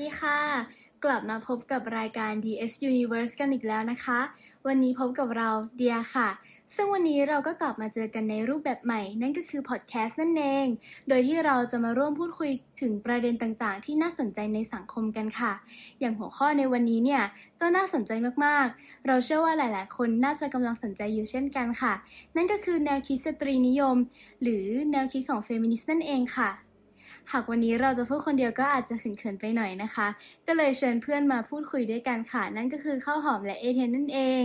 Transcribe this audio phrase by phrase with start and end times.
[0.00, 0.38] ดีค่ะ
[1.04, 4.20] กลับมาพบกับรายการ DS Universe กันอีกแล้วนะคะ
[4.66, 6.28] วันนี้พบกับเราเดียค่ะ
[6.74, 10.66] ซึ่งวันนี้เราก็กลับมาเจอกันในรูปแบบใหม่ นั่นก็คือพอดแคสต์นั่นเอง
[11.08, 12.50] โดยที่เราจะมาร่วมพูดคุย
[12.80, 15.52] ถึงประเด็นต่างๆ ที่น่าสนใจในสังคมกันค่ะ
[16.00, 17.22] อย่างหัวข้อในวันนี้เนี่ย
[17.60, 18.12] ก็น่าสนใจ
[18.44, 21.92] มากๆ เราเชื่อว่าหลาย ๆ คนน่าจะกำลังสนใจอยู่เช่นกันค่ะ
[22.36, 23.96] นั่นก็คือแนวคิดสตรีนิยม
[24.42, 26.50] หรือแนวคิดของเฟมินิสต์นั่นเองค่ะ
[27.32, 30.06] หากวันนี้เราจะพูดคนเดียวก็อาจจะเขินๆไปหน่อยนะคะ
[30.46, 34.42] ก็เลยเชิญเพื่อนมาพูดคุยด้วยกันค่ะ นั่นก็คือข้าวหอมและเอเทนนั่นเอง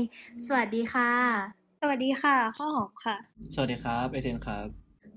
[0.48, 1.12] สวัสดีค่ะ
[1.82, 3.16] สวัสดีค่ะข้าวหอมค่ะ
[3.54, 4.68] สวัสดีครับเอเทนครับ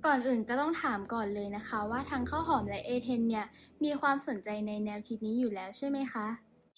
[0.06, 3.46] ก่อนอื่นก็ต้องถามก่อนเลยนะคะ ว่าทั้งข้าวหอมและเอเทนเนี่ย
[3.84, 6.26] มีความสนใจในแนวคิดนี้อยู่แล้วใช่ไหมคะ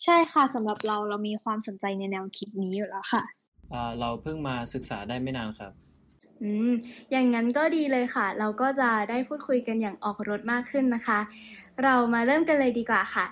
[0.05, 3.23] ใช่ค่ะสำหรับเราเรามีความสนใจในแนวคิดนี้อยู่แล้วค่ะ
[3.73, 5.73] อ่าเราเพิ่งมาศึกษาได้ไม่นานครับ
[6.45, 6.73] อืม
[7.11, 11.19] อย่างนั้นก็ดีเลยค่ะ เราก็จะได้พูดคุยกันอย่างออกรสมากขึ้นนะคะ
[11.83, 13.27] เรามาเริ่มกันเลยดีกว่าค่ะ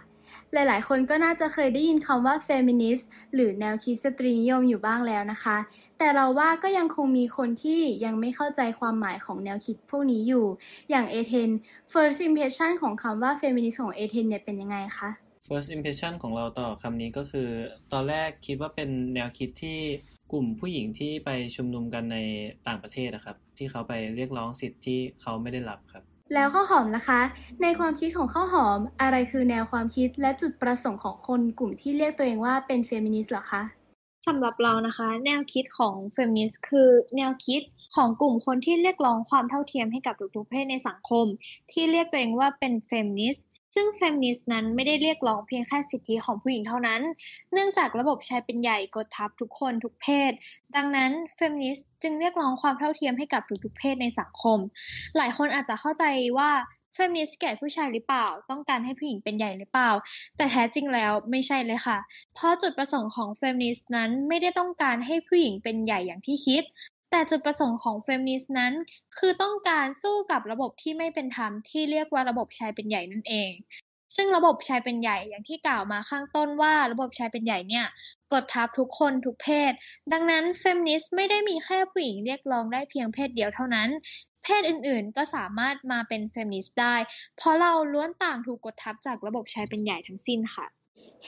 [0.52, 3.04] หลายๆ คนก็น่าจะเคยได้ยินคำว่า feminist
[3.34, 5.56] หรือแนวคิดสตรีนิยมอยู่บ้างแล้วนะคะ
[5.98, 10.44] แต่เราว่าก็ยังคงมีคนที่ยังไม่เข้าใจความหมายของแนวคิดพวกนี้อยู่
[10.90, 11.50] อย่างเอเทน
[11.92, 15.10] first impression ของคำว่า feminist ของเอเทนเนี่ยเป็นยังไงคะ
[15.46, 17.48] first impression ของเราต่อคำนี้ก็คือ
[17.92, 19.78] ตอนแรกคิดว่าเป็นแนวคิดที่
[20.32, 22.18] กลุ่มผู้หญิงที่ไปชุมนุมกันใน
[22.66, 26.02] ต่างประเทศนะครับ ที่เขาไปเรียกร้องสิทธิ์ที่เขาไม่ได้รับครับ
[26.34, 27.20] แล้วข้าวหอมนะคะ
[27.62, 33.62] ในความคิดของข้าวหอมอะไรคือแนวความคิดและจุดประสงค์ของคนกลุ่มที่เรียกตัวเองว่าเป็นเฟมินิสต์เหรอคะ
[34.26, 37.62] สำหรับเรานะคะ แนวคิดของเฟมินิสต์คือแนวคิด
[37.96, 41.26] ของกลุ่มคนที่เรียกร้องความเท่าเทียมให้กับทุกๆเพศในสังคม
[41.72, 47.00] ที่เรียกตัวเองว่าเป็นเฟมินิสต์ ซึ่งเฟมินิสต์นั้นไม่ได้เรียกร้องเพียงแค่สิทธิของผู้หญิงเท่านั้น
[47.52, 50.32] เนื่องจากระบบชายเป็นใหญ่กดทับทุกคนทุกเพศ
[50.76, 54.58] ดังนั้นเฟมินิสต์จึงเรียกร้องความเท่าเทียมให้กับทุกๆเพศในสังคม
[55.16, 56.04] หลายคนอาจจะเข้าใจ
[56.38, 56.50] ว่า
[56.94, 59.90] เฟมินิสต์เกลียดผู้ชายหรือเปล่า ต้องการให้ผู้หญิงเป็นใหญ่หรือเปล่า
[60.36, 61.98] แต่แท้จริงแล้วไม่ใช่เลยค่ะ
[62.34, 66.62] เพราะจุดประสงค์ของเฟมินิสต์นั้นไม่ได้ต้องการให้ผู้หญิงเป็นใหญ่อย่างที่คิด
[67.14, 68.72] แต่จุดประสงค์ของเฟมินิสต์นั้น
[69.18, 73.50] คือต้องการสู้กับระบบที่ไม่เป็นธรรมที่เรียกว่าระบบชายเป็นใหญ่นั่นเอง
[74.16, 77.86] ซึ่งระบบชายเป็นใหญ่อย่างที่กล่าวมาข้างต้นว่าระบบชายเป็นใหญ่เนี่ย
[78.32, 79.72] กดทับทุกคนทุกเพศ
[80.12, 83.88] ดังนั้นเฟมินิสต์ไม่ได้มีแค่ผู้หญิงเรียกร้องได้เพียงเพศเดียวเท่านั้น
[84.42, 86.96] เพศอื่นๆ ก็สามารถมาเป็นเฟมินิสต์ได้
[87.36, 90.66] เพราะเราล้วนต่างถูกกดทับจากระบบชายเป็นใหญ่ทั้งสิ้นค่ะ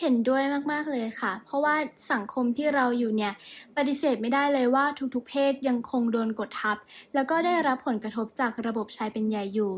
[0.00, 1.74] เห็นด้วยมากๆเลยค่ะ เพราะว่า
[2.12, 3.32] สังคมที่เราอยู่เนี่ย
[3.76, 4.84] ปฏิเสธไม่ได้เลยว่า
[5.14, 6.76] ทุกๆ เพศยังคงโดนกดทับ
[7.14, 9.72] แล้วก็ได้รับผลกระทบจากระบบชายเป็นใหญ่อยู่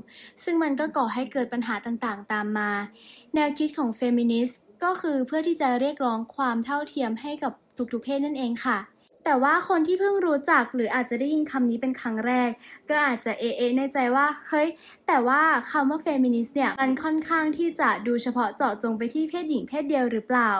[0.45, 2.71] ซึ่งมันก็ก่อให้เกิดปัญหาต่างๆ ตามมา
[3.35, 7.53] แนวคิดของเฟมินิสต์ก็คือเพื่อที่จะเรียกร้องความเท่าเทียมให้กับ
[7.93, 8.79] ทุกๆ เพศนั่นเองค่ะ
[9.29, 12.51] แต่ว่าคนที่เพิ่งรู้จักหรืออาจจะได้ยินคำนี้เป็นครั้งแรก
[12.91, 14.69] ก็อาจจะเอ๊ะๆ ในใจว่าเฮ้ย
[15.07, 20.51] แต่ว่าคำว่าเฟมินิสต์เนี่ย มันค่อนข้างที่จะดูเฉพาะเจาะจงไปที่เพศหญิงเพศเดียวหรือเปล่า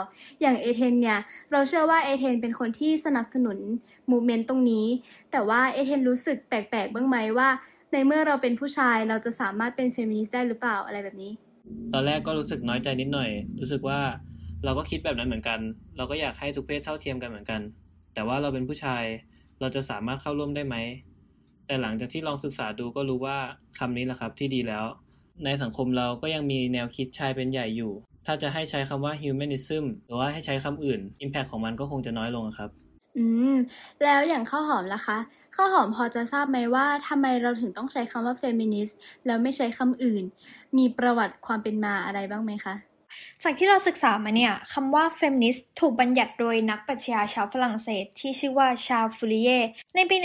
[0.41, 1.19] อย่างเอเทนเนี่ย
[1.51, 3.57] เราเชื่อว่าเอเทนเป็นคนที่สนับสนุน
[4.11, 4.85] movement ตรงนี้
[5.31, 7.49] แต่ว่าเอเทนรู้สึกแปลกๆบ้างไหมว่า
[7.91, 11.31] ในเมื่อเราเป็นผู้ชายเราจะสามารถเป็นเฟมินิสต์ได้หรือเปล่าอะไรแบบนี้
[11.93, 13.29] ตอนแรกก็รู้สึกน้อยใจนิดหน่อย
[13.59, 13.99] รู้สึกว่า
[14.65, 15.59] เราก็คิดแบบนั้นเหมือนกัน
[15.97, 17.61] เราก็อยากให้ทุกเพศเท่าเทียมกันเหมือนกัน
[18.17, 19.03] แต่ว่าเราเป็นผู้ชาย
[19.59, 20.75] เราจะสามารถเข้าร่วมได้ไหม
[21.67, 23.37] แต่หลังจากที่ลองศึกษาดูก็รู้ว่า
[23.79, 24.85] คำนี้แหละครับที่ดีแล้ว
[25.45, 27.91] ในสังคมเราก็ยังมีแนวคิดชายเป็นใหญ่อยู่
[28.25, 32.69] ถ้าจะให้ใช้คำว่า humanism หรือว่าให้ใช้คำอื่น impact ของมันก็คงจะน้อยลงครับ
[33.17, 33.55] อืม
[34.03, 35.17] แล้วอย่างข้าวหอมล่ะคะ
[35.55, 40.23] ข้าวหอมพอจะทราบไหมว่าทำไมเราถึงต้องใช้คำว่าเฟมินิสต์แล้วไม่ใช้คำอื่น
[40.77, 42.75] มีประวัติความเป็นมาอะไรบ้างไหมคะ
[43.49, 49.49] จากที่เราศึกษามาเนี่ยคำว่า feminist ถูกบัญญัติโดยนักปรัชญาชาวฝรั่งเศส ที่ชื่อว่าชาฟูริเย
[49.95, 50.15] ในปี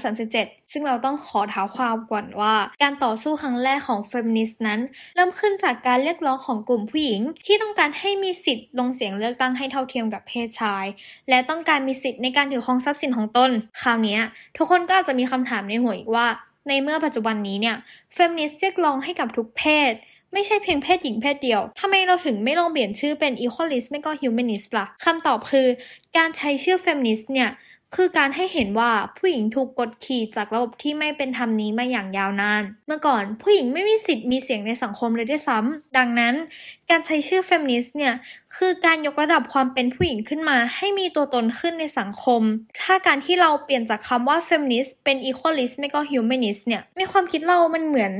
[0.00, 4.80] 1837 ซึ่งเราต้องขอเท้าความก่อนว่า การต่อสู้ครั้งแรกของ feminist นั้น
[5.14, 10.86] เริ่มขึ้นจากการเรียกร้องของกลุ่มผู้หญิง ที่ต้องการให้มีสิทธิ์ลงเสียงเลือกตั้งให้เท่าเทียมกับเพศชาย
[11.28, 13.50] และต้องการมีสิทธิ์ในการถือครองทรัพย์สินของตน
[13.82, 14.18] คราวนี้
[14.56, 16.28] ทุกคนก็อาจจะมีคำถามในหัวอีกว่า
[16.68, 17.76] ในเมื่อปัจจุบันนี้เนี่ย
[18.16, 19.92] feminist เรียกร้องให้กับทุกเพศ
[20.32, 25.66] ไม่ใช่เพียงเพศหญิงเพศเดียว ทำไมเราถึงไม่ลองเปลี่ยนชื่อเป็น equalist ไม่ก็ humanist ล่ะ คำตอบคือ
[26.16, 27.50] การใช้ชื่อ feminist เนี่ย
[27.96, 36.34] คือการให้เห็นว่าผู้หญิงถูกกดขี่จากระบบที่ไม่เป็นธรรมนี้มาอย่างยาวนาน เมื่อก่อนผู้หญิงไม่มีสิทธิ์มีเสียงในสังคมเลยด้วยซ้ำดังนั้น
[36.90, 38.14] การใช้ชื่อ feminist เนี่ย
[38.56, 42.42] คือการยกระดับความเป็นผู้หญิงขึ้นมา ให้มีตัวตนขึ้นในสังคม
[42.82, 48.12] ถ้าการที่เราเปลี่ยนจากคำว่า feminist เป็น equalist ไม่ก็ humanist เนี่ยในความคิดเรามันเหมือน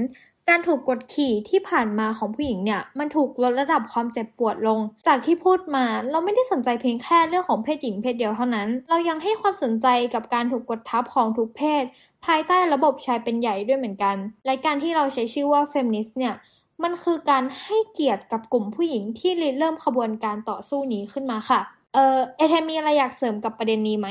[0.51, 11.83] การถูกกดขี่ที่ผ่านมาของผู้หญิงเนี่ยมันถูกลดระดับความเจ็บปวดลง จากที่พูดมาเราไม่ได้สนใจเพียงแค่เรื่องของเพศหญิงเพศเดียวเท่านั้น เรายังให้ความสนใจกับการถูกกดทับของทุกเพศ
[12.25, 14.17] ภายใต้ระบบชายเป็นใหญ่ด้วยเหมือนกัน
[14.47, 16.35] และการที่เราใช้ชื่อว่า feminist เนี่ย
[16.83, 21.61] มันคือการให้เกียรติกับกลุ่มผู้หญิงที่ริเริ่มขบวนการต่อสู้นี้ขึ้นมาค่ะ
[21.95, 24.09] เออเอเทนมีอะไรอยากเสริมกับประเด็นนี้ไหม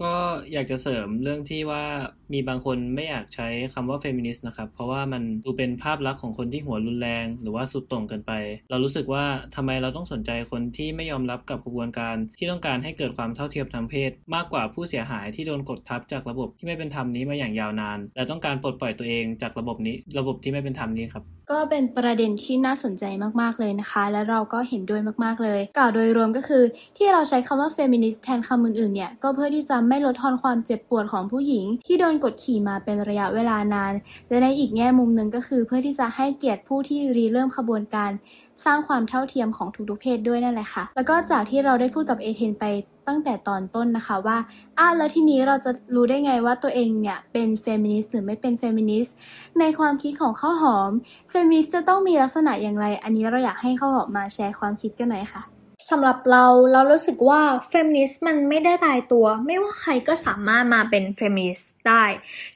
[0.00, 0.12] ก็
[0.52, 1.84] อยากจะเสริมเรื่องที่ว่า
[2.32, 8.32] มีบางคนไม่อยากใช้คำว่าเฟมินิสต์นะครับ เพราะว่ามันดูเป็นภาพลักษณ์ของคนที่หัวรุนแรง หรือว่าสุดโต่งเกินไป
[8.70, 9.24] เรารู้สึกว่า
[9.54, 23.04] ทำไมเราต้องสนใจคนที่ไม่ยอมรับกับกระบวนการที่ต้องการให้เกิดความเท่าเทียมทางเพศ มากกว่าผู้เสียหายที่โดนกดทับจากระบบที่ไม่เป็นธรรมนี้มาอย่างยาวนาน และต้องการปลดปล่อยตัวเองจากระบบนี้ ระบบที่ไม่เป็นธรรมนี้ครับ ก็เป็นประเด็นที่น่าสนใจ
[23.40, 26.62] มากๆเลยนะคะ และเราก็เห็นด้วยมากๆเลย กล่าวโดยรวมก็คือ
[26.96, 33.92] ที่เราใช้คำว่าเฟมินิสต์แทนคำอื่นๆเนี่ยก็เพื่อที่จะไม่ลดทอนความเจ็บปวดของผู้หญิง ที่โดนกดขี่มาเป็นระยะเวลานาน
[34.28, 38.10] และในอีกแง่มุมหนึ่งก็คือ เพื่อที่จะให้เกียรติผู้ที่ริเริ่มขบวนการ
[38.64, 42.64] สร้างความเท่าเทียมของทุกๆเพศด้วยนั่นแหละค่ะ แล้วก็จากที่เราได้พูดกับเอเทนไป
[43.08, 44.38] ตั้งแต่ตอนต้นนะคะว่า
[44.78, 49.14] อะแล้วทีนี้เราจะรู้ได้ไงว่าตัวเองเนี่ยเป็นเฟมินิสต์หรือไม่เป็นเฟมินิสต์
[49.60, 50.90] ในความคิดของข้าวหอม
[51.30, 55.51] เฟมินิสต์จะต้องมีลักษณะอย่างไร อันนี้เราอยากให้ข้าวหอมมาแชร์ความคิดกันหน่อยค่ะ
[55.90, 62.04] สำหรับเราเรารู้สึกว่าเฟมินิสต์มันไม่ได้ตายตัว ไม่ว่าใครก็สามารถมาเป็นเฟมินิสต์ได้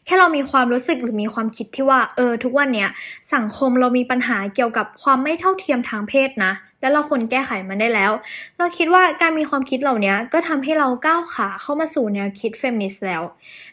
[0.05, 2.90] แค่เรามีความรู้สึกหรือมีความคิดที่ว่า เออ ทุกวันเนี้ย
[3.34, 6.52] สังคมเรามีปัญหาเกี่ยวกับความไม่เท่าเทียมทางเพศนะ
[6.86, 8.12] และเราควรแก้ไขมันได้แล้ว
[8.58, 13.22] เราคิดว่าการมีความคิดเหล่านี้ก็ทำให้เราก้าวขาเข้ามาสู่แนวคิดเฟมินิสต์แล้ว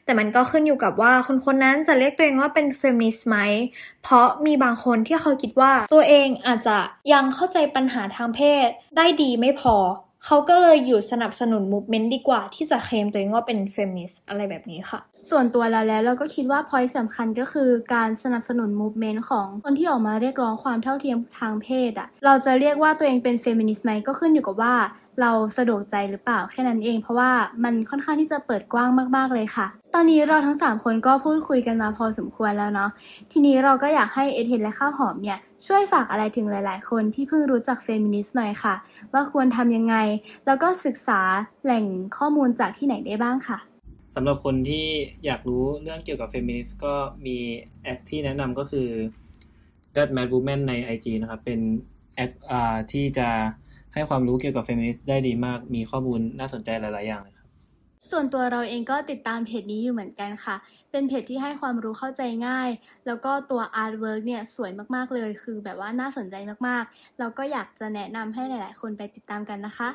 [0.05, 3.37] แต่มันก็ขึ้นอยู่กับว่าคนคนนั้นจะเรียกตัวเองว่าเป็นเฟมินิสต์ไหม
[4.03, 6.77] เพราะมีบางคนที่เขาคิดว่าตัวเองอาจจะ
[7.13, 8.67] ยังเข้าใจปัญหาทางเพศ
[8.97, 9.75] ได้ดีไม่พอ
[10.25, 14.99] เขาก็เลยหยุดสนับสนุน movement ดีกว่า ที่จะเคลมตัวเองว่าเป็นเฟมินิสต์อะไรแบบนี้ค่ะ
[15.29, 24.73] ส่วนตัวเราแล้วเราก็คิดว่า point สำคัญก็คือการสนับสนุน movement ของคนที่ออกมาเรียกร้องความเท่าเทียมทางเพศอะเราจะเรียกว่าตัวเองเป็นเฟมินิสต์ไหมก็ขึ้นอยู่กับว่า
[25.21, 27.31] เราสะดวกใจหรือเปล่าแค่นั้นเอง เพราะว่า
[27.63, 32.89] มันค่อนข้างที่จะเปิดกว้างมาก ๆ เลยค่ะ ตอนนี้เราทั้ง 3 คนก็พูดคุยกันมาพอสมควรแล้วเนาะ
[33.31, 35.37] ทีนี้เราก็อยากให้เอเทนและข้าวหอมเนี่ย
[35.67, 38.75] ช่วยฝากอะไรถึงหลาย ๆ คนที่เพิ่งรู้จักเฟมินิสต์หน่อยค่ะ
[39.13, 39.95] ว่าควรทำยังไง
[40.45, 41.21] แล้วก็ศึกษา
[41.63, 41.85] แหล่ง
[42.17, 43.57] ข้อมูลจากที่ไหนได้บ้างค่ะ
[44.15, 44.85] สำหรับคนที่
[45.25, 46.93] อยากรู้เรื่องเกี่ยวกับเฟมินิสต์ก็
[47.25, 47.37] มี
[47.83, 48.87] แอคที่แนะนำก็คือ
[49.95, 51.59] That Mad Woman ใน IG นะครับ เป็น
[52.15, 52.31] แอค
[52.91, 53.29] ที่จะ
[53.93, 57.47] ให้ความรู้เกี่ยวกับเฟมินิสต์ได้ดีมาก มีข้อมูลน่าสนใจหลาย ๆ อย่างเลยครับ
[58.09, 60.55] ส่วนตัวเราเองก็ติดตามเพจนี้อยู่เหมือนกันค่ะ
[60.91, 62.69] เป็นเพจที่ให้ความรู้เข้าใจง่าย
[63.05, 66.35] แล้วก็ตัว artwork เนี่ยสวยมาก ๆ เลย คือแบบว่าน่าสนใจ
[66.67, 69.89] มาก ๆ เราก็อยากจะแนะนำให้หลาย ๆ คนไปติดตามกันนะคะ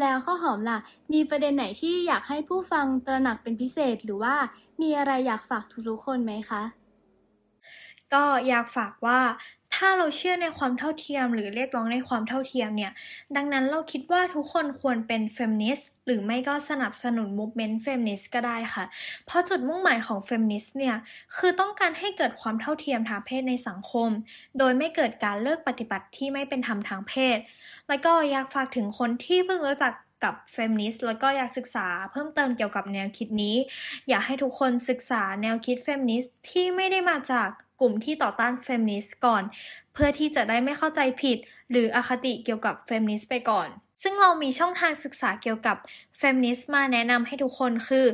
[0.00, 0.78] แล้วข้าวหอมล่ะ
[1.12, 4.34] มีประเด็นไหนที่อยากให้ผู้ฟังตระหนักเป็นพิเศษ หรือว่า
[4.82, 6.62] มีอะไรอยากฝากทุกๆคนไหมคะ
[8.14, 9.20] ก็อยากฝากว่า
[9.74, 12.92] ถ้าเราเชื่อในความเท่าเทียม หรือเรียกร้องในความเท่าเทียมเนี่ย
[13.36, 18.84] ดังนั้นเราคิดว่าทุกคนควรเป็นเฟมินิสต์หรือไม่ก็สนับสนุน movement เฟมินิสต์ก็ได้ค่ะ
[19.26, 20.96] เพราะจุดมุ่งหมายของเฟมินิสต์เนี่ย
[21.36, 24.08] คือต้องการให้เกิดความเท่าเทียมทางเพศในสังคม
[24.58, 27.38] โดยไม่เกิดการเลือกปฏิบัติที่ไม่เป็นธรรมทางเพศ
[27.88, 29.92] แล้วก็อยากฝากถึงคนที่เพิ่งรู้จัก
[30.24, 33.56] กับเฟมินิสต์แล้วก็อยากศึกษาเพิ่มเติมเกี่ยวกับแนวคิดนี้
[34.08, 37.48] อยากให้ทุกคนศึกษาแนวคิดเฟมินิสต์ที่ไม่ได้มาจาก
[37.80, 39.42] กลุ่มที่ต่อต้านเฟมินิสต์ก่อน
[39.92, 41.38] เพื่อที่จะได้ไม่เข้าใจผิด
[41.70, 43.68] หรืออคติเกี่ยวกับเฟมินิสต์ไปก่อน
[44.02, 45.76] ซึ่งเรามีช่องทางศึกษาเกี่ยวกับ
[46.18, 48.06] เฟมินิสต์มาแนะนำให้ทุกคนคือ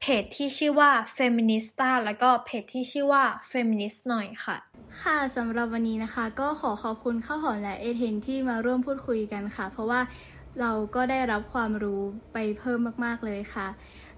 [0.00, 4.56] เพจที่ชื่อว่า Feminista แล้วก็เพจที่ชื่อว่า Feminist หน่อยค่ะ
[5.02, 10.00] ค่ะสำหรับวันนี้นะคะ ก็ขอขอบคุณข้าวหอมและเอเทนที่มาร่วมพูดคุยกันค่ะ เพราะว่า
[10.60, 12.02] เราก็ได้รับความรู้
[12.32, 13.66] ไปเพิ่มมาก ๆ เลยค่ะ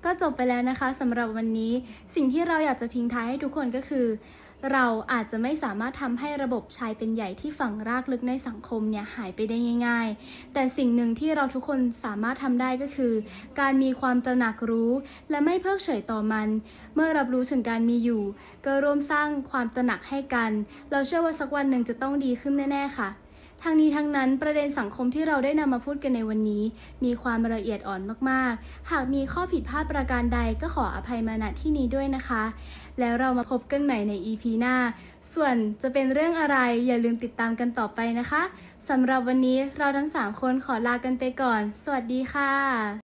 [0.04, 1.72] ก็จบไปแล้วนะคะสำหรับวันนี้
[2.14, 4.06] สิ่งที่เราอยากจะทิ้งท้ายให้ทุกคนก็คือ
[4.72, 13.12] เราอาจจะไม่สามารถทำให้ระบบชายเป็นใหญ่ที่ฝังรากลึกในสังคมเนี่ยหายไปได้ง่าย ๆ แต่สิ่งหนึ่งที่เราทุกคนสามารถทำได้ก็คือ
[13.60, 14.92] การมีความตระหนักรู้
[15.30, 16.48] และไม่เพิกเฉยต่อมัน
[16.94, 18.22] เมื่อรับรู้ถึงการมีอยู่
[18.64, 20.50] ก็ร่วมสร้างความตระหนักให้กัน
[20.90, 23.08] เราเชื่อว่าสักวันหนึ่งจะต้องดีขึ้นแน่ๆค่ะ
[23.62, 26.64] ทั้งนี้ทั้งนั้นประเด็นสังคมที่เราได้นำมาพูดกันในวันนี้
[27.04, 32.42] มีความละเอียดอ่อนมากๆ หากมีข้อผิดพลาดประการใดก็ขออภัยมาณที่นี้ด้วยนะคะ
[33.00, 34.76] แล้วเรามาพบกันใหม่ใน EP หน้า
[35.34, 38.42] ส่วนจะเป็นเรื่องอะไรอย่าลืมติดตามกันต่อไปนะคะ
[38.88, 43.05] สำหรับวันนี้เราทั้ง 3 คนขอลากันไปก่อน สวัสดีค่ะ